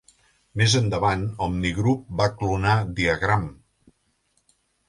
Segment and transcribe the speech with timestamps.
[0.61, 3.49] Més endavant, OmniGroup va clonar Diagram!